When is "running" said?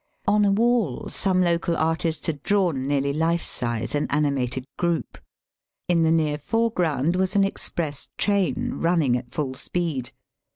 8.79-9.15